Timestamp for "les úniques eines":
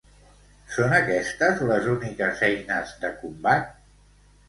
1.73-2.99